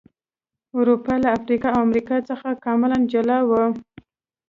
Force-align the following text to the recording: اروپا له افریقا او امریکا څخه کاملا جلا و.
اروپا 0.77 1.13
له 1.23 1.29
افریقا 1.37 1.69
او 1.75 1.81
امریکا 1.87 2.17
څخه 2.29 2.47
کاملا 2.65 2.97
جلا 3.11 3.37
و. 3.49 3.51